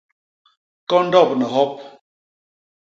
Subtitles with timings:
[0.89, 1.75] Kondop ni hop.